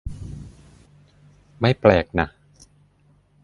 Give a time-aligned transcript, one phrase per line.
[1.59, 2.27] ไม่แปลกน่ะ